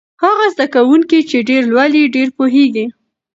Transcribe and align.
هغه 0.23 0.45
زده 0.53 0.65
کوونکی 0.75 1.19
چې 1.29 1.37
ډېر 1.49 1.61
لولي 1.71 2.03
ډېر 2.15 2.27
پوهېږي. 2.37 2.85